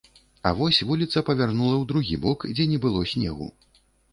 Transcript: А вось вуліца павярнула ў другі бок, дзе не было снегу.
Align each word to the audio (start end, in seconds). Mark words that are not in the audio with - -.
А 0.49 0.53
вось 0.61 0.79
вуліца 0.91 1.23
павярнула 1.27 1.73
ў 1.73 1.83
другі 1.91 2.15
бок, 2.27 2.49
дзе 2.57 2.69
не 2.73 2.83
было 2.87 3.07
снегу. 3.13 3.53